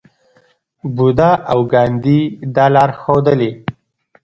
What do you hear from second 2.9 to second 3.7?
ښودلې.